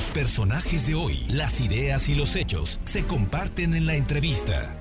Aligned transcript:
Los 0.00 0.10
personajes 0.12 0.86
de 0.86 0.94
hoy, 0.94 1.26
las 1.28 1.60
ideas 1.60 2.08
y 2.08 2.14
los 2.14 2.34
hechos 2.34 2.80
se 2.84 3.06
comparten 3.06 3.74
en 3.74 3.84
la 3.84 3.96
entrevista. 3.96 4.74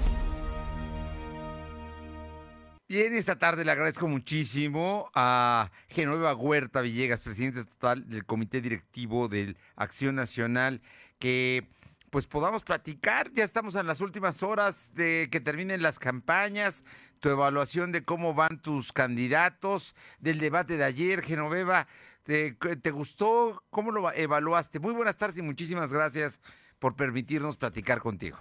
Bien, 2.87 3.13
esta 3.13 3.37
tarde 3.37 3.65
le 3.65 3.71
agradezco 3.73 4.07
muchísimo 4.07 5.11
a 5.13 5.71
Genoveva 5.89 6.33
Huerta 6.35 6.79
Villegas, 6.79 7.19
presidenta 7.19 7.59
estatal 7.59 8.07
del 8.07 8.23
Comité 8.23 8.61
Directivo 8.61 9.27
de 9.27 9.57
Acción 9.75 10.15
Nacional, 10.15 10.81
que 11.19 11.67
pues 12.11 12.25
podamos 12.25 12.63
platicar. 12.63 13.29
Ya 13.33 13.43
estamos 13.43 13.75
en 13.75 13.87
las 13.87 13.99
últimas 13.99 14.41
horas 14.41 14.93
de 14.95 15.27
que 15.29 15.41
terminen 15.41 15.81
las 15.81 15.99
campañas, 15.99 16.85
tu 17.19 17.27
evaluación 17.27 17.91
de 17.91 18.05
cómo 18.05 18.33
van 18.33 18.61
tus 18.61 18.93
candidatos, 18.93 19.97
del 20.19 20.39
debate 20.39 20.77
de 20.77 20.85
ayer, 20.85 21.21
Genoveva. 21.23 21.89
¿Te, 22.23 22.53
te 22.53 22.91
gustó? 22.91 23.63
¿Cómo 23.69 23.91
lo 23.91 24.11
evaluaste? 24.11 24.79
Muy 24.79 24.93
buenas 24.93 25.17
tardes 25.17 25.37
y 25.37 25.41
muchísimas 25.41 25.91
gracias 25.91 26.39
por 26.79 26.95
permitirnos 26.95 27.57
platicar 27.57 27.99
contigo. 27.99 28.37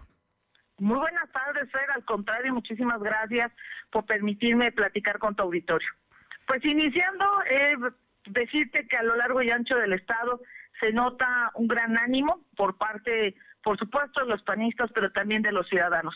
Muy 0.78 0.98
buenas 0.98 1.30
tardes, 1.32 1.70
Fer. 1.72 1.90
Al 1.94 2.04
contrario, 2.04 2.54
muchísimas 2.54 3.00
gracias 3.02 3.52
por 3.90 4.06
permitirme 4.06 4.70
platicar 4.72 5.18
con 5.18 5.34
tu 5.34 5.42
auditorio. 5.42 5.88
Pues 6.46 6.64
iniciando, 6.64 7.24
eh, 7.50 7.76
decirte 8.26 8.86
que 8.86 8.96
a 8.96 9.02
lo 9.02 9.16
largo 9.16 9.42
y 9.42 9.50
ancho 9.50 9.76
del 9.76 9.92
Estado 9.92 10.40
se 10.80 10.92
nota 10.92 11.50
un 11.54 11.66
gran 11.66 11.98
ánimo 11.98 12.44
por 12.56 12.78
parte, 12.78 13.34
por 13.62 13.76
supuesto, 13.78 14.20
de 14.20 14.26
los 14.26 14.42
panistas, 14.42 14.90
pero 14.94 15.10
también 15.10 15.42
de 15.42 15.52
los 15.52 15.68
ciudadanos. 15.68 16.14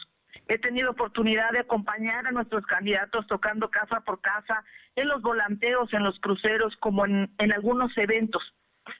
He 0.48 0.58
tenido 0.58 0.90
oportunidad 0.90 1.50
de 1.52 1.60
acompañar 1.60 2.26
a 2.26 2.32
nuestros 2.32 2.64
candidatos 2.66 3.26
tocando 3.26 3.70
casa 3.70 4.00
por 4.00 4.20
casa, 4.20 4.64
en 4.96 5.08
los 5.08 5.22
volanteos, 5.22 5.92
en 5.92 6.02
los 6.02 6.18
cruceros, 6.20 6.76
como 6.76 7.06
en, 7.06 7.30
algunos 7.38 7.96
eventos. 7.96 8.42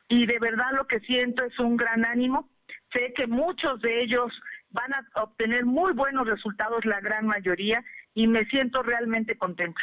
Y 0.09 0.27
de 0.27 0.39
verdad 0.39 0.73
lo 0.73 0.87
que 0.87 1.01
siento 1.01 1.45
es 1.45 1.59
un 1.59 1.77
gran 1.77 2.05
ánimo. 2.05 2.49
Sé 2.93 3.13
que 3.15 3.27
muchos 3.27 3.81
de 3.81 4.03
ellos 4.03 4.33
van 4.71 4.93
a 4.95 5.05
obtener 5.23 5.65
muy 5.65 5.93
buenos 5.93 6.27
resultados, 6.27 6.85
la 6.85 7.01
gran 7.01 7.27
mayoría, 7.27 7.85
y 8.15 8.27
me 8.27 8.45
siento 8.47 8.83
realmente 8.83 9.37
contenta. 9.37 9.81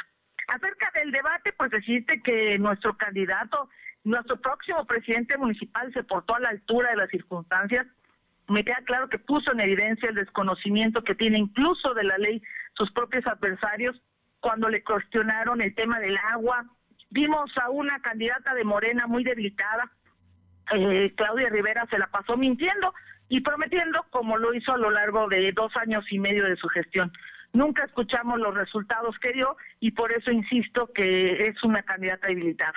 Acerca 0.48 0.92
del 0.96 1.12
debate, 1.12 1.54
pues 1.54 1.70
decirte 1.70 2.22
que 2.24 2.58
nuestro 2.58 2.98
candidato, 2.98 3.70
nuestro 4.04 4.38
próximo 4.38 4.86
presidente 4.86 5.38
municipal 5.38 5.94
se 5.94 6.04
portó 6.04 6.36
a 6.36 6.40
la 6.40 6.50
altura 6.50 6.90
de 6.92 6.98
las 6.98 7.10
circunstancias. 7.10 7.86
Me 8.50 8.64
queda 8.64 8.82
claro 8.86 9.10
que 9.10 9.20
puso 9.20 9.52
en 9.52 9.60
evidencia 9.60 10.10
el 10.10 10.16
desconocimiento 10.16 11.04
que 11.04 11.16
tiene 11.16 11.38
incluso 11.38 11.94
de 11.94 12.04
la 12.04 12.18
ley 12.18 12.42
sus 12.74 12.92
propios 12.92 13.26
adversarios 13.28 13.96
cuando 14.40 14.70
le 14.70 14.84
cuestionaron 14.84 15.62
el 15.62 15.76
tema 15.76 16.00
del 16.00 16.18
agua. 16.18 16.66
Vimos 17.12 17.52
a 17.58 17.70
una 17.70 18.00
candidata 18.02 18.54
de 18.56 18.64
Morena 18.64 19.06
muy 19.06 19.24
debilitada. 19.24 19.92
Eh, 20.76 21.14
Claudia 21.16 21.50
Rivera 21.50 21.86
se 21.90 22.00
la 22.00 22.08
pasó 22.08 22.38
mintiendo 22.38 22.94
y 23.28 23.42
prometiendo 23.42 24.04
como 24.10 24.38
lo 24.38 24.54
hizo 24.54 24.74
a 24.74 24.78
lo 24.78 24.90
largo 24.90 25.28
de 25.28 25.52
dos 25.52 25.76
años 25.78 26.04
y 26.12 26.20
medio 26.20 26.46
de 26.46 26.56
su 26.56 26.68
gestión. 26.70 27.12
Nunca 27.54 27.84
escuchamos 27.84 28.40
los 28.40 28.56
resultados 28.56 29.18
que 29.20 29.34
dio 29.34 29.58
y 29.80 29.92
por 29.92 30.12
eso 30.12 30.32
insisto 30.32 30.92
que 30.94 31.48
es 31.48 31.64
una 31.64 31.84
candidata 31.84 32.28
debilitada. 32.28 32.74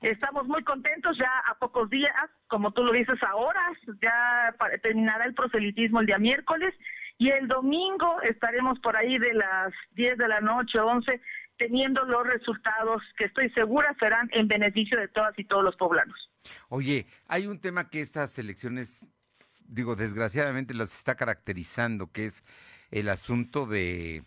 Estamos 0.00 0.46
muy 0.46 0.62
contentos 0.64 1.16
ya 1.16 1.30
a 1.46 1.54
pocos 1.54 1.88
días, 1.88 2.12
como 2.54 2.70
tú 2.70 2.84
lo 2.84 2.92
dices, 2.92 3.20
a 3.20 3.34
horas, 3.34 3.76
ya 4.00 4.54
terminará 4.80 5.24
el 5.24 5.34
proselitismo 5.34 5.98
el 5.98 6.06
día 6.06 6.18
miércoles 6.18 6.72
y 7.18 7.30
el 7.30 7.48
domingo 7.48 8.22
estaremos 8.22 8.78
por 8.78 8.96
ahí 8.96 9.18
de 9.18 9.34
las 9.34 9.72
10 9.96 10.18
de 10.18 10.28
la 10.28 10.40
noche, 10.40 10.78
11, 10.78 11.20
teniendo 11.58 12.04
los 12.04 12.24
resultados 12.24 13.02
que 13.18 13.24
estoy 13.24 13.50
segura 13.50 13.92
serán 13.98 14.30
en 14.34 14.46
beneficio 14.46 14.96
de 15.00 15.08
todas 15.08 15.36
y 15.36 15.42
todos 15.46 15.64
los 15.64 15.74
poblanos. 15.74 16.30
Oye, 16.68 17.06
hay 17.26 17.48
un 17.48 17.58
tema 17.58 17.90
que 17.90 18.02
estas 18.02 18.38
elecciones 18.38 19.10
digo, 19.66 19.96
desgraciadamente 19.96 20.74
las 20.74 20.94
está 20.94 21.16
caracterizando, 21.16 22.12
que 22.12 22.26
es 22.26 22.44
el 22.92 23.08
asunto 23.08 23.66
de 23.66 24.22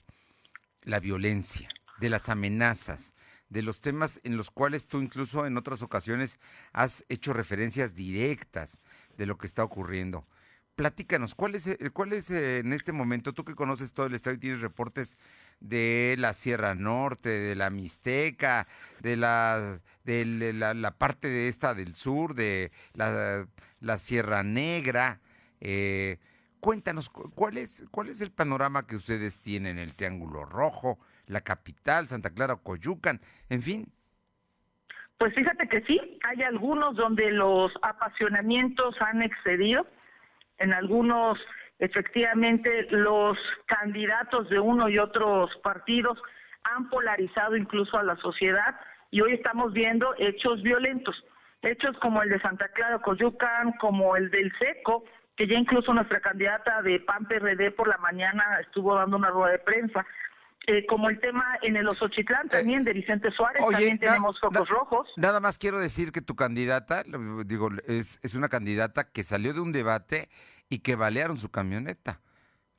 la 0.81 0.99
violencia, 0.99 1.69
de 2.01 2.09
las 2.09 2.27
amenazas, 2.27 3.15
de 3.49 3.61
los 3.61 3.81
temas 3.81 4.19
en 4.23 4.37
los 4.37 4.51
cuales 4.51 4.87
tú 4.87 5.01
incluso 5.01 5.45
en 5.45 5.57
otras 5.57 5.81
ocasiones 5.81 6.39
has 6.73 7.05
hecho 7.09 7.33
referencias 7.33 7.95
directas 7.95 8.81
de 9.17 9.25
lo 9.25 9.37
que 9.37 9.47
está 9.47 9.63
ocurriendo. 9.63 10.27
Platícanos, 10.75 11.33
¿cuál 11.33 11.55
es, 11.55 11.67
cuál 11.93 12.13
es 12.13 12.29
eh, 12.29 12.59
en 12.59 12.71
este 12.71 12.91
momento, 12.91 13.33
tú 13.33 13.43
que 13.43 13.55
conoces 13.55 13.93
todo 13.93 14.05
el 14.05 14.13
estado 14.13 14.35
y 14.35 14.39
tienes 14.39 14.61
reportes 14.61 15.17
de 15.59 16.13
la 16.19 16.33
Sierra 16.33 16.75
Norte, 16.75 17.29
de 17.29 17.55
la 17.55 17.71
Mixteca, 17.71 18.67
de 18.99 19.17
la, 19.17 19.79
de 20.03 20.53
la, 20.53 20.91
parte 20.91 21.29
de 21.29 21.47
esta 21.47 21.73
del 21.73 21.95
sur, 21.95 22.35
de 22.35 22.71
la, 22.93 23.47
la 23.79 23.97
Sierra 23.97 24.43
Negra, 24.43 25.19
eh, 25.61 26.19
cuéntanos, 26.67 27.09
¿cuál 27.09 27.57
es, 27.57 27.85
¿cuál 27.91 28.09
es 28.09 28.19
el 28.19 28.29
panorama 28.29 28.85
que 28.85 28.97
ustedes 28.97 29.41
tienen 29.41 29.77
en 29.77 29.83
el 29.85 29.95
Triángulo 29.95 30.43
Rojo, 30.43 30.99
la 31.25 31.39
capital, 31.39 32.09
Santa 32.09 32.31
Clara, 32.31 32.57
Coyucan, 32.57 33.21
en 33.47 33.61
fin? 33.61 33.85
Pues 35.17 35.33
fíjate 35.33 35.69
que 35.69 35.79
sí, 35.83 36.19
hay 36.25 36.43
algunos 36.43 36.97
donde 36.97 37.31
los 37.31 37.71
apasionamientos 37.83 38.95
han 38.99 39.21
excedido, 39.21 39.87
en 40.57 40.73
algunos 40.73 41.39
efectivamente 41.79 42.85
los 42.89 43.37
candidatos 43.67 44.49
de 44.49 44.59
uno 44.59 44.89
y 44.89 44.99
otros 44.99 45.49
partidos 45.63 46.21
han 46.63 46.89
polarizado 46.89 47.55
incluso 47.55 47.97
a 47.97 48.03
la 48.03 48.17
sociedad 48.17 48.77
y 49.09 49.21
hoy 49.21 49.35
estamos 49.35 49.71
viendo 49.71 50.13
hechos 50.17 50.61
violentos, 50.63 51.15
hechos 51.61 51.97
como 51.99 52.21
el 52.23 52.29
de 52.29 52.41
Santa 52.41 52.67
Clara, 52.73 52.99
Coyucan, 52.99 53.71
como 53.79 54.17
el 54.17 54.29
del 54.31 54.51
Seco, 54.59 55.05
que 55.37 55.47
ya 55.47 55.53
incluso 55.53 55.93
nuestra 55.93 56.19
candidata 56.19 56.81
de 56.81 56.99
PAN 56.99 57.27
PRD 57.27 57.71
por 57.71 57.87
la 57.87 57.97
mañana 57.99 58.43
estuvo 58.59 58.95
dando 58.95 59.17
una 59.17 59.29
rueda 59.29 59.51
de 59.51 59.59
prensa. 59.59 60.05
Eh, 60.65 60.85
como 60.85 61.09
el 61.09 61.19
tema 61.21 61.45
en 61.61 61.77
el 61.77 61.87
Osochitlán 61.87 62.47
eh, 62.47 62.49
también 62.49 62.83
de 62.83 62.91
Vicente 62.91 63.31
Suárez, 63.31 63.63
también 63.69 63.99
tenemos 63.99 64.37
focos 64.39 64.67
rojos. 64.67 65.07
Nada 65.15 65.39
más 65.39 65.57
quiero 65.57 65.79
decir 65.79 66.11
que 66.11 66.21
tu 66.21 66.35
candidata, 66.35 67.03
digo, 67.45 67.69
es, 67.87 68.19
es 68.21 68.33
una 68.35 68.49
candidata 68.49 69.09
que 69.09 69.23
salió 69.23 69.53
de 69.53 69.61
un 69.61 69.71
debate 69.71 70.27
y 70.67 70.79
que 70.79 70.95
balearon 70.95 71.37
su 71.37 71.49
camioneta. 71.49 72.19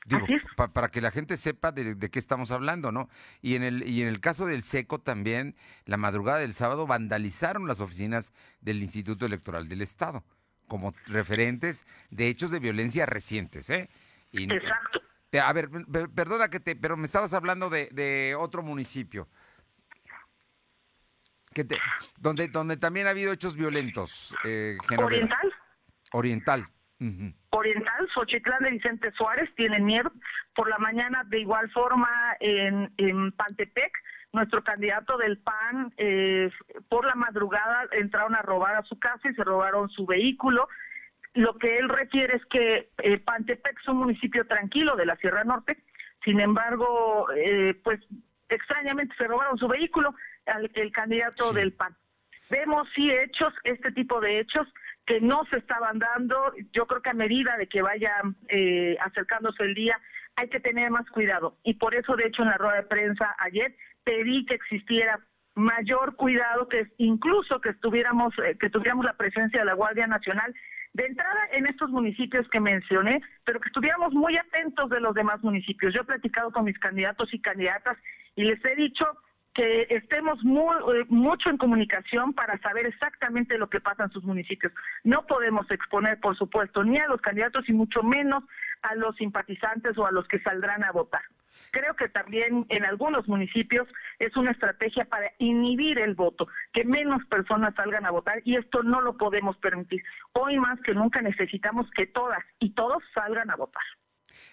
Digo, 0.05 0.27
para 0.73 0.89
que 0.89 1.01
la 1.01 1.11
gente 1.11 1.37
sepa 1.37 1.71
de, 1.71 1.95
de, 1.95 2.11
qué 2.11 2.19
estamos 2.19 2.51
hablando, 2.51 2.93
¿no? 2.93 3.09
Y 3.43 3.57
en 3.57 3.63
el 3.63 3.87
y 3.87 4.03
en 4.03 4.09
el 4.09 4.21
caso 4.21 4.47
del 4.47 4.63
Seco 4.63 5.01
también, 5.01 5.55
la 5.85 5.99
madrugada 5.99 6.39
del 6.39 6.55
sábado 6.55 6.87
vandalizaron 6.87 7.69
las 7.69 7.81
oficinas 7.81 8.33
del 8.61 8.83
Instituto 8.83 9.27
Electoral 9.27 9.69
del 9.69 9.83
Estado 9.83 10.25
como 10.69 10.95
referentes 11.07 11.87
de 12.11 12.29
hechos 12.29 12.51
de 12.51 12.61
violencia 12.61 13.07
recientes, 13.07 13.69
¿eh? 13.71 13.89
Exacto. 14.33 15.01
A 15.43 15.53
ver, 15.53 15.69
perdona 16.15 16.49
que 16.49 16.61
te, 16.61 16.77
pero 16.77 16.97
me 16.97 17.05
estabas 17.05 17.35
hablando 17.35 17.69
de, 17.69 18.37
otro 18.39 18.63
municipio. 18.63 19.29
Que 21.53 21.67
donde, 22.19 22.49
donde 22.49 22.77
también 22.77 23.07
ha 23.07 23.11
habido 23.11 23.33
hechos 23.33 23.57
violentos. 23.57 24.35
Eh, 24.45 24.79
Oriental. 24.97 25.55
Oriental. 26.13 26.67
Oriental, 27.51 28.09
Xochitlán 28.15 28.63
de 28.63 28.71
Vicente 28.71 29.13
Suárez, 29.13 29.51
tienen 29.57 29.85
miedo. 29.85 30.13
Por 30.55 30.69
la 30.69 30.79
mañana, 30.79 31.25
de 31.27 31.41
igual 31.41 31.71
forma, 31.71 32.09
en, 32.41 32.93
en 32.97 33.33
Pantepec, 33.33 33.93
nuestro 34.33 34.63
candidato 34.63 35.17
del 35.17 35.39
PAN 35.39 35.93
eh, 35.97 36.51
por 36.89 37.07
la 37.07 37.15
madrugada 37.15 37.87
entraron 37.93 38.35
a 38.35 38.43
robar 38.43 38.77
a 38.77 38.83
su 38.83 38.99
casa 38.99 39.29
y 39.31 39.35
se 39.35 39.45
robaron 39.45 39.89
su 39.89 40.05
vehículo. 40.05 40.69
Lo 41.35 41.57
que 41.57 41.79
él 41.79 41.89
refiere 41.89 42.37
es 42.37 42.45
que 42.47 42.91
eh, 42.99 43.19
Pantepec 43.19 43.79
es 43.81 43.89
un 43.89 43.99
municipio 43.99 44.47
tranquilo 44.47 44.97
de 44.97 45.07
la 45.07 45.17
Sierra 45.17 45.45
Norte, 45.45 45.79
sin 46.25 46.41
embargo, 46.41 47.29
eh, 47.35 47.75
pues 47.83 48.01
extrañamente 48.49 49.15
se 49.17 49.27
robaron 49.27 49.57
su 49.57 49.69
vehículo 49.69 50.15
al 50.47 50.71
el 50.75 50.93
candidato 50.93 51.53
del 51.53 51.73
PAN. 51.73 51.97
Vemos 52.51 52.89
sí 52.95 53.11
hechos, 53.11 53.53
este 53.65 53.93
tipo 53.93 54.21
de 54.21 54.41
hechos 54.41 54.67
que 55.09 55.21
no 55.23 55.43
se 55.47 55.57
estaban 55.57 55.99
dando. 55.99 56.53
Yo 56.75 56.87
creo 56.87 57.01
que 57.01 57.11
a 57.11 57.15
medida 57.15 57.57
de 57.57 57.67
que 57.67 57.81
vaya 57.81 58.13
eh, 58.49 58.95
acercándose 59.01 59.63
el 59.63 59.75
día, 59.75 59.99
hay 60.37 60.51
que 60.51 60.61
tener 60.61 60.91
más 60.91 61.09
cuidado. 61.09 61.57
Y 61.65 61.75
por 61.75 61.95
eso, 61.95 62.15
de 62.15 62.27
hecho, 62.27 62.43
en 62.43 62.51
la 62.51 62.59
rueda 62.59 62.77
de 62.77 62.83
prensa 62.83 63.35
ayer 63.39 63.75
pedí 64.05 64.45
que 64.45 64.55
existiera 64.55 65.19
mayor 65.55 66.15
cuidado, 66.15 66.69
que 66.69 66.87
incluso 66.99 67.59
que 67.61 67.71
estuviéramos, 67.71 68.35
eh, 68.45 68.57
que 68.61 68.69
tuviéramos 68.69 69.07
la 69.07 69.15
presencia 69.15 69.61
de 69.61 69.65
la 69.65 69.73
Guardia 69.73 70.07
Nacional 70.07 70.55
de 70.93 71.07
entrada 71.07 71.41
en 71.53 71.67
estos 71.67 71.91
municipios 71.91 72.47
que 72.51 72.61
mencioné, 72.61 73.23
pero 73.45 73.61
que 73.61 73.69
estuviéramos 73.69 74.13
muy 74.13 74.37
atentos 74.37 74.91
de 74.91 75.01
los 75.01 75.15
demás 75.15 75.43
municipios. 75.43 75.95
Yo 75.95 76.03
he 76.03 76.05
platicado 76.05 76.53
con 76.53 76.65
mis 76.65 76.79
candidatos 76.79 77.33
y 77.33 77.41
candidatas 77.41 77.97
y 78.37 78.45
les 78.45 78.63
he 78.63 78.77
dicho 78.77 79.07
que 79.59 79.89
estemos 79.91 80.41
muy, 80.45 80.73
eh, 80.95 81.05
mucho 81.09 81.51
en 81.51 81.59
comunicación 81.59 82.33
para 82.33 82.57
saber 82.59 82.87
exactamente 82.87 83.59
lo 83.59 83.69
que 83.69 83.81
pasa 83.81 84.05
en 84.05 84.11
sus 84.11 84.23
municipios. 84.23 84.73
No 85.03 85.27
podemos 85.27 85.69
exponer, 85.73 86.21
por 86.21 86.39
supuesto, 86.39 86.85
ni 86.85 86.97
a 86.97 87.09
los 87.09 87.21
candidatos 87.21 87.69
y 87.69 87.73
mucho 87.73 88.05
menos 88.05 88.45
a 88.83 88.95
los 88.95 89.17
simpatizantes 89.17 89.99
o 89.99 90.07
a 90.07 90.13
los 90.13 90.29
que 90.29 90.39
saldrán 90.43 90.85
a 90.85 90.93
votar. 90.93 91.23
Creo 91.73 91.97
que 91.97 92.09
también 92.09 92.67
en 92.69 92.85
algunos 92.85 93.27
municipios 93.27 93.89
es 94.21 94.37
una 94.37 94.53
estrategia 94.53 95.07
para 95.07 95.33
inhibir 95.39 95.99
el 95.99 96.15
voto, 96.15 96.47
que 96.73 96.85
menos 96.85 97.27
personas 97.27 97.75
salgan 97.75 98.07
a 98.07 98.13
votar 98.13 98.41
y 98.45 98.55
esto 98.55 98.85
no 98.85 99.01
lo 99.01 99.17
podemos 99.17 99.57
permitir. 99.57 100.05
Hoy 100.35 100.57
más 100.61 100.79
que 100.83 100.95
nunca 100.95 101.21
necesitamos 101.21 101.91
que 101.97 102.07
todas 102.07 102.45
y 102.61 102.75
todos 102.75 103.03
salgan 103.13 103.51
a 103.51 103.57
votar. 103.57 103.83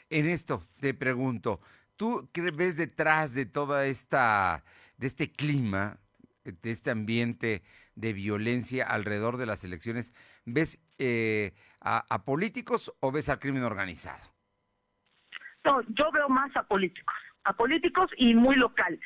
En 0.10 0.26
esto 0.26 0.64
te 0.80 0.96
pregunto, 0.96 1.60
¿tú 1.96 2.28
qué 2.34 2.50
ves 2.50 2.76
detrás 2.76 3.36
de 3.36 3.46
toda 3.46 3.86
esta, 3.86 4.64
de 4.98 5.08
este 5.08 5.32
clima, 5.32 6.00
de 6.44 6.72
este 6.72 6.92
ambiente 6.92 7.64
de 7.96 8.14
violencia 8.14 8.86
alrededor 8.86 9.38
de 9.38 9.46
las 9.46 9.64
elecciones? 9.64 10.14
¿Ves 10.46 10.80
eh, 10.98 11.54
a, 11.82 12.24
políticos 12.24 12.94
o 13.00 13.12
ves 13.12 13.30
al 13.30 13.40
crimen 13.40 13.64
organizado? 13.64 14.24
No, 15.64 15.82
yo 15.90 16.12
veo 16.12 16.30
más 16.30 16.56
a 16.56 16.64
políticos, 16.64 17.16
a 17.44 17.54
políticos 17.54 18.10
y 18.18 18.36
muy 18.36 18.56
locales. 18.56 19.02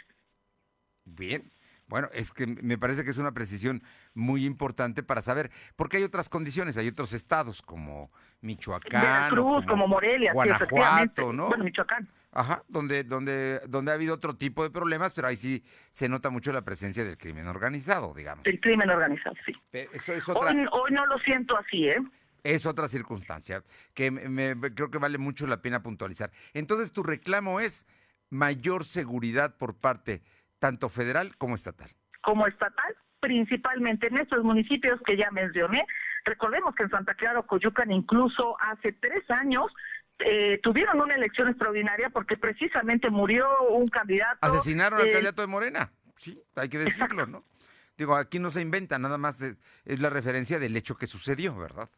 Bien. 1.05 1.51
Bueno, 1.87 2.07
es 2.13 2.31
que 2.31 2.45
me 2.45 2.77
parece 2.77 3.03
que 3.03 3.09
es 3.09 3.17
una 3.17 3.31
precisión 3.31 3.81
muy 4.13 4.45
importante 4.45 5.01
para 5.01 5.23
saber, 5.23 5.49
porque 5.75 5.97
hay 5.97 6.03
otras 6.03 6.29
condiciones, 6.29 6.77
hay 6.77 6.87
otros 6.87 7.13
estados 7.13 7.63
como 7.63 8.11
Michoacán, 8.41 9.35
como, 9.35 9.87
Morelia, 9.87 10.31
Guanajuato, 10.31 11.33
¿no? 11.33 11.47
Bueno, 11.47 11.63
Michoacán. 11.63 12.07
Ajá, 12.31 12.63
donde, 12.67 13.03
donde, 13.03 13.59
donde 13.67 13.91
ha 13.91 13.95
habido 13.95 14.13
otro 14.13 14.35
tipo 14.35 14.63
de 14.63 14.69
problemas, 14.69 15.13
pero 15.13 15.27
ahí 15.27 15.35
sí 15.35 15.63
se 15.89 16.07
nota 16.07 16.29
mucho 16.29 16.51
la 16.51 16.61
presencia 16.61 17.03
del 17.03 17.17
crimen 17.17 17.47
organizado, 17.47 18.13
digamos. 18.13 18.45
El 18.45 18.59
crimen 18.59 18.89
organizado, 18.89 19.35
sí. 19.45 19.53
Eso 19.71 20.13
es 20.13 20.29
otra... 20.29 20.51
hoy, 20.71 20.91
no 20.91 21.05
lo 21.07 21.17
siento 21.19 21.57
así, 21.57 21.87
¿eh? 21.87 21.97
Es 22.43 22.65
otra 22.65 22.87
circunstancia 22.87 23.63
que 23.93 24.11
me, 24.11 24.55
creo 24.73 24.91
que 24.91 24.97
vale 24.97 25.17
mucho 25.17 25.47
la 25.47 25.61
pena 25.61 25.81
puntualizar. 25.81 26.31
Entonces, 26.53 26.93
tu 26.93 27.03
reclamo 27.03 27.59
es 27.59 27.87
mayor 28.29 28.85
seguridad 28.85 29.57
por 29.57 29.75
parte 29.75 30.21
tanto 30.59 30.89
federal 30.89 31.35
como 31.37 31.55
estatal. 31.55 31.89
Como 32.21 32.45
estatal, 32.47 32.95
principalmente 33.19 34.07
en 34.07 34.17
estos 34.17 34.43
municipios 34.43 35.01
que 35.05 35.17
ya 35.17 35.31
mencioné. 35.31 35.85
Recordemos 36.25 36.75
que 36.75 36.83
en 36.83 36.89
Santa 36.89 37.13
Clara, 37.15 37.41
Coyucan, 37.43 37.91
incluso 37.91 38.55
hace 38.61 38.93
tres 38.93 39.29
años 39.31 39.65
eh, 40.19 40.59
tuvieron 40.61 40.99
una 40.99 41.15
elección 41.15 41.47
extraordinaria 41.47 42.09
porque 42.09 42.37
precisamente 42.37 43.09
murió 43.09 43.47
un 43.69 43.87
candidato. 43.87 44.37
Asesinaron 44.41 44.99
al 44.99 45.11
candidato 45.11 45.41
de 45.41 45.47
Morena, 45.47 45.91
sí, 46.15 46.41
hay 46.55 46.69
que 46.69 46.77
decirlo, 46.77 47.25
¿no? 47.25 47.43
Digo, 47.97 48.15
aquí 48.15 48.39
no 48.39 48.49
se 48.49 48.61
inventa, 48.61 48.97
nada 48.97 49.17
más 49.17 49.41
es 49.41 49.99
la 49.99 50.09
referencia 50.09 50.59
del 50.59 50.75
hecho 50.75 50.95
que 50.95 51.05
sucedió, 51.05 51.55
¿verdad? 51.57 51.89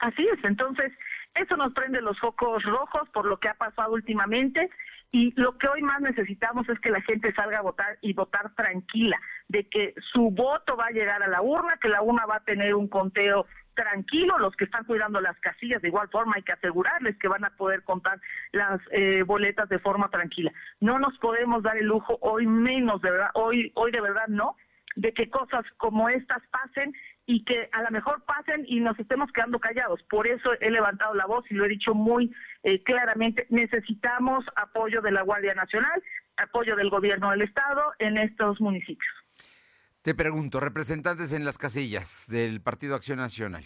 Así 0.00 0.26
es, 0.26 0.42
entonces 0.44 0.92
eso 1.34 1.56
nos 1.56 1.72
prende 1.72 2.00
los 2.00 2.18
focos 2.18 2.62
rojos 2.64 3.08
por 3.10 3.26
lo 3.26 3.38
que 3.38 3.48
ha 3.48 3.54
pasado 3.54 3.92
últimamente 3.92 4.70
y 5.12 5.32
lo 5.40 5.58
que 5.58 5.68
hoy 5.68 5.82
más 5.82 6.00
necesitamos 6.00 6.68
es 6.68 6.78
que 6.80 6.90
la 6.90 7.00
gente 7.02 7.32
salga 7.34 7.58
a 7.58 7.62
votar 7.62 7.98
y 8.00 8.12
votar 8.12 8.54
tranquila, 8.54 9.20
de 9.48 9.68
que 9.68 9.94
su 10.12 10.30
voto 10.30 10.76
va 10.76 10.86
a 10.86 10.92
llegar 10.92 11.22
a 11.22 11.28
la 11.28 11.42
urna, 11.42 11.78
que 11.80 11.88
la 11.88 12.00
urna 12.00 12.26
va 12.26 12.36
a 12.36 12.44
tener 12.44 12.74
un 12.74 12.88
conteo 12.88 13.46
tranquilo, 13.74 14.38
los 14.38 14.54
que 14.56 14.64
están 14.64 14.84
cuidando 14.84 15.20
las 15.20 15.38
casillas, 15.40 15.82
de 15.82 15.88
igual 15.88 16.08
forma 16.08 16.34
hay 16.36 16.42
que 16.42 16.52
asegurarles 16.52 17.18
que 17.18 17.28
van 17.28 17.44
a 17.44 17.50
poder 17.50 17.82
contar 17.82 18.20
las 18.52 18.80
eh, 18.90 19.22
boletas 19.22 19.68
de 19.68 19.78
forma 19.78 20.08
tranquila. 20.10 20.52
No 20.80 20.98
nos 20.98 21.16
podemos 21.18 21.62
dar 21.62 21.76
el 21.76 21.86
lujo 21.86 22.18
hoy 22.20 22.46
menos, 22.46 23.00
de 23.02 23.10
verdad, 23.10 23.30
hoy, 23.34 23.72
hoy 23.74 23.90
de 23.90 24.00
verdad 24.00 24.28
no, 24.28 24.56
de 24.96 25.12
que 25.12 25.30
cosas 25.30 25.64
como 25.76 26.08
estas 26.08 26.42
pasen 26.50 26.92
y 27.26 27.44
que 27.44 27.68
a 27.72 27.82
lo 27.82 27.90
mejor 27.90 28.24
pasen 28.24 28.64
y 28.66 28.80
nos 28.80 28.98
estemos 28.98 29.30
quedando 29.32 29.60
callados. 29.60 30.02
Por 30.10 30.26
eso 30.26 30.50
he 30.60 30.70
levantado 30.70 31.14
la 31.14 31.26
voz 31.26 31.44
y 31.50 31.54
lo 31.54 31.64
he 31.64 31.68
dicho 31.68 31.94
muy 31.94 32.32
eh, 32.62 32.82
claramente, 32.82 33.46
necesitamos 33.50 34.44
apoyo 34.56 35.00
de 35.00 35.12
la 35.12 35.22
Guardia 35.22 35.54
Nacional, 35.54 36.02
apoyo 36.36 36.74
del 36.76 36.90
gobierno 36.90 37.30
del 37.30 37.42
Estado 37.42 37.92
en 37.98 38.18
estos 38.18 38.60
municipios. 38.60 39.19
Te 40.02 40.14
pregunto, 40.14 40.60
representantes 40.60 41.34
en 41.34 41.44
las 41.44 41.58
casillas 41.58 42.24
del 42.26 42.62
Partido 42.62 42.94
Acción 42.94 43.18
Nacional. 43.18 43.64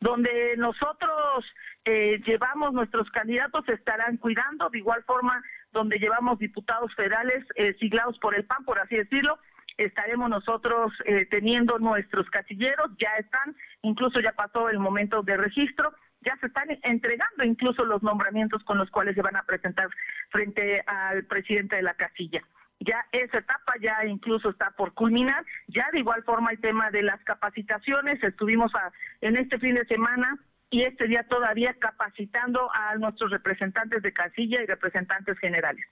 Donde 0.00 0.56
nosotros 0.56 1.44
eh, 1.84 2.18
llevamos 2.26 2.72
nuestros 2.72 3.10
candidatos 3.10 3.68
estarán 3.68 4.16
cuidando, 4.16 4.70
de 4.70 4.78
igual 4.78 5.04
forma 5.04 5.42
donde 5.70 5.98
llevamos 5.98 6.38
diputados 6.38 6.94
federales 6.94 7.44
eh, 7.56 7.74
siglados 7.78 8.18
por 8.20 8.34
el 8.34 8.46
PAN, 8.46 8.64
por 8.64 8.78
así 8.78 8.96
decirlo, 8.96 9.38
estaremos 9.76 10.30
nosotros 10.30 10.92
eh, 11.04 11.26
teniendo 11.26 11.78
nuestros 11.78 12.28
casilleros, 12.30 12.90
ya 12.98 13.14
están, 13.18 13.54
incluso 13.82 14.18
ya 14.18 14.32
pasó 14.32 14.70
el 14.70 14.78
momento 14.78 15.22
de 15.22 15.36
registro, 15.36 15.92
ya 16.22 16.38
se 16.38 16.46
están 16.46 16.68
entregando 16.84 17.44
incluso 17.44 17.84
los 17.84 18.02
nombramientos 18.02 18.64
con 18.64 18.78
los 18.78 18.90
cuales 18.90 19.14
se 19.14 19.22
van 19.22 19.36
a 19.36 19.42
presentar 19.42 19.90
frente 20.30 20.82
al 20.86 21.26
presidente 21.26 21.76
de 21.76 21.82
la 21.82 21.94
casilla 21.94 22.42
ya 22.84 23.06
esa 23.12 23.38
etapa 23.38 23.74
ya 23.80 24.04
incluso 24.06 24.50
está 24.50 24.70
por 24.72 24.92
culminar. 24.94 25.44
Ya 25.68 25.88
de 25.92 26.00
igual 26.00 26.22
forma 26.24 26.50
el 26.50 26.60
tema 26.60 26.90
de 26.90 27.02
las 27.02 27.22
capacitaciones, 27.24 28.22
estuvimos 28.22 28.72
en 29.20 29.36
este 29.36 29.58
fin 29.58 29.74
de 29.74 29.84
semana 29.86 30.38
y 30.70 30.82
este 30.84 31.06
día 31.06 31.24
todavía 31.28 31.74
capacitando 31.78 32.70
a 32.74 32.96
nuestros 32.96 33.30
representantes 33.30 34.02
de 34.02 34.12
casilla 34.12 34.62
y 34.62 34.66
representantes 34.66 35.38
generales. 35.38 35.84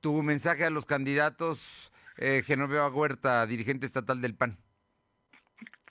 Tu 0.00 0.22
mensaje 0.22 0.64
a 0.64 0.70
los 0.70 0.86
candidatos, 0.86 1.92
eh, 2.16 2.42
Genoveva 2.44 2.88
Huerta, 2.88 3.44
dirigente 3.46 3.86
estatal 3.86 4.20
del 4.20 4.36
PAN. 4.36 4.56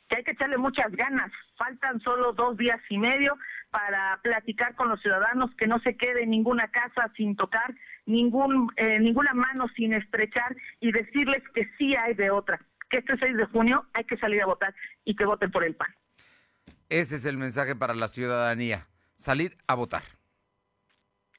Que 0.07 0.15
hay 0.15 0.23
que 0.23 0.31
echarle 0.31 0.57
muchas 0.57 0.89
ganas. 0.93 1.31
Faltan 1.57 1.99
solo 1.99 2.31
dos 2.31 2.55
días 2.55 2.79
y 2.89 2.97
medio 2.97 3.37
para 3.77 4.19
platicar 4.23 4.73
con 4.73 4.89
los 4.89 4.99
ciudadanos, 5.01 5.51
que 5.55 5.67
no 5.67 5.79
se 5.81 5.95
quede 5.95 6.25
ninguna 6.25 6.67
casa 6.69 7.11
sin 7.15 7.35
tocar, 7.35 7.75
ningún, 8.07 8.71
eh, 8.75 8.97
ninguna 8.99 9.35
mano 9.35 9.67
sin 9.75 9.93
estrechar 9.93 10.55
y 10.79 10.91
decirles 10.91 11.43
que 11.53 11.69
sí 11.77 11.95
hay 11.95 12.15
de 12.15 12.31
otra, 12.31 12.59
que 12.89 12.97
este 12.97 13.15
6 13.19 13.37
de 13.37 13.45
junio 13.45 13.85
hay 13.93 14.03
que 14.05 14.17
salir 14.17 14.41
a 14.41 14.47
votar 14.47 14.73
y 15.05 15.15
que 15.15 15.25
voten 15.25 15.51
por 15.51 15.63
el 15.63 15.75
PAN. 15.75 15.93
Ese 16.89 17.17
es 17.17 17.25
el 17.25 17.37
mensaje 17.37 17.75
para 17.75 17.93
la 17.93 18.07
ciudadanía, 18.07 18.87
salir 19.15 19.55
a 19.67 19.75
votar. 19.75 20.01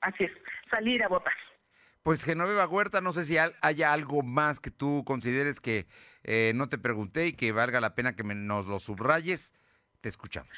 Así 0.01 0.23
es, 0.23 0.33
salir 0.71 1.03
a 1.03 1.09
votar. 1.09 1.35
Pues 2.05 2.23
Genoveva 2.23 2.69
Huerta, 2.69 3.01
no 3.01 3.13
sé 3.13 3.25
si 3.25 3.37
haya 3.37 3.93
algo 3.93 4.23
más 4.23 4.61
que 4.61 4.71
tú 4.71 5.03
consideres 5.05 5.59
que 5.59 5.89
eh, 6.23 6.53
no 6.55 6.69
te 6.69 6.79
pregunté 6.79 7.27
y 7.27 7.33
que 7.33 7.51
valga 7.51 7.81
la 7.81 7.97
pena 7.97 8.15
que 8.15 8.23
nos 8.23 8.69
lo 8.69 8.79
subrayes. 8.79 9.57
Te 10.01 10.09
escuchamos. 10.09 10.57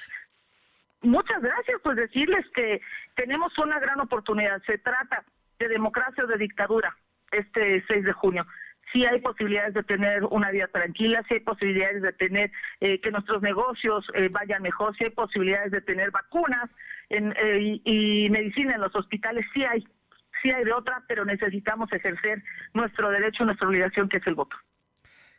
Muchas 1.02 1.42
gracias, 1.42 1.80
pues 1.82 1.96
decirles 1.96 2.44
que 2.54 2.80
tenemos 3.14 3.56
una 3.58 3.78
gran 3.78 4.00
oportunidad. 4.00 4.62
Se 4.64 4.78
trata 4.78 5.24
de 5.58 5.68
democracia 5.68 6.24
o 6.24 6.26
de 6.26 6.36
dictadura 6.36 6.96
este 7.32 7.84
6 7.86 8.04
de 8.04 8.12
junio. 8.12 8.46
Sí 8.92 9.06
hay 9.06 9.20
posibilidades 9.20 9.72
de 9.74 9.84
tener 9.84 10.24
una 10.24 10.50
vida 10.50 10.66
tranquila, 10.66 11.22
sí 11.28 11.34
hay 11.34 11.40
posibilidades 11.40 12.02
de 12.02 12.12
tener 12.12 12.50
eh, 12.80 13.00
que 13.00 13.10
nuestros 13.12 13.40
negocios 13.40 14.04
eh, 14.14 14.28
vayan 14.30 14.62
mejor, 14.62 14.96
sí 14.96 15.04
hay 15.04 15.10
posibilidades 15.10 15.70
de 15.70 15.80
tener 15.80 16.10
vacunas 16.10 16.68
en, 17.08 17.32
eh, 17.36 17.80
y, 17.84 18.24
y 18.26 18.30
medicina 18.30 18.74
en 18.74 18.80
los 18.80 18.94
hospitales, 18.96 19.46
sí 19.54 19.64
hay, 19.64 19.86
sí 20.42 20.50
hay 20.50 20.64
de 20.64 20.72
otra, 20.72 21.04
pero 21.06 21.24
necesitamos 21.24 21.92
ejercer 21.92 22.42
nuestro 22.74 23.10
derecho, 23.10 23.44
nuestra 23.44 23.68
obligación, 23.68 24.08
que 24.08 24.16
es 24.16 24.26
el 24.26 24.34
voto. 24.34 24.56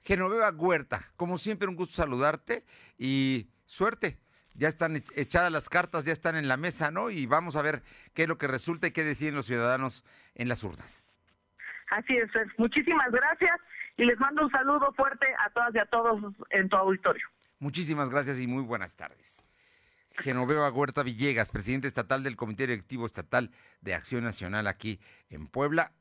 Genoveva 0.04 0.50
Huerta, 0.52 1.12
como 1.18 1.38
siempre, 1.38 1.68
un 1.68 1.76
gusto 1.76 1.96
saludarte 1.96 2.64
y 2.98 3.50
suerte 3.66 4.18
ya 4.54 4.68
están 4.68 4.96
echadas 5.16 5.52
las 5.52 5.70
cartas, 5.70 6.04
ya 6.04 6.14
están 6.14 6.36
en 6.36 6.48
la 6.48 6.58
mesa, 6.58 6.92
¿no? 6.92 7.10
Y 7.10 7.26
vamos 7.26 7.56
a 7.56 7.62
ver 7.62 7.84
qué 8.14 8.24
es 8.24 8.30
lo 8.30 8.38
que 8.38 8.48
resulta 8.48 8.88
y 8.88 8.92
qué 8.92 9.04
deciden 9.04 9.36
los 9.36 9.46
ciudadanos 9.46 10.04
en 10.36 10.50
las 10.50 10.64
urnas. 10.64 11.06
Así 11.90 12.16
es, 12.16 12.30
muchísimas 12.58 13.12
gracias 13.12 13.60
y 13.98 14.06
les 14.06 14.20
mando 14.20 14.44
un 14.44 14.52
saludo 14.52 14.94
fuerte 14.94 15.28
a 15.46 15.50
todas 15.50 15.76
y 15.76 15.80
a 15.80 15.86
todos 15.86 16.34
en 16.50 16.70
tu 16.70 16.76
auditorio. 16.76 17.28
Muchísimas 17.60 18.10
gracias 18.10 18.40
y 18.40 18.48
muy 18.48 18.64
buenas 18.64 18.96
tardes. 18.96 19.44
Genoveva 20.18 20.70
Huerta 20.72 21.04
Villegas, 21.04 21.50
presidente 21.50 21.88
estatal 21.88 22.24
del 22.24 22.36
Comité 22.36 22.68
Directivo 22.68 23.06
Estatal 23.06 23.52
de 23.82 23.94
Acción 23.94 24.24
Nacional 24.24 24.68
aquí 24.68 25.00
en 25.30 25.48
Puebla. 25.48 25.92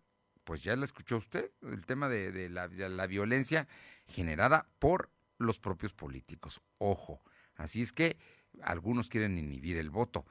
Pues 0.44 0.62
ya 0.62 0.74
la 0.74 0.84
escuchó 0.84 1.16
usted, 1.16 1.50
el 1.62 1.84
tema 1.86 2.08
de, 2.08 2.48
la, 2.48 2.68
de 2.68 2.88
la 2.88 3.06
violencia 3.06 3.68
generada 4.08 4.66
por 4.78 5.10
los 5.38 5.58
propios 5.58 5.92
políticos. 5.92 6.60
Ojo. 6.78 7.20
Así 7.56 7.82
es 7.82 7.92
que 7.92 8.16
algunos 8.62 9.08
quieren 9.08 9.38
inhibir 9.38 9.76
el 9.76 9.90
voto. 9.90 10.26